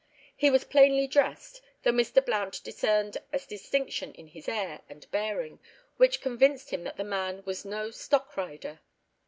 [0.35, 2.25] He was plainly dressed, though Mr.
[2.25, 5.59] Blount discerned a distinction in his air and bearing
[5.97, 8.79] which convinced him that the man was no stockrider.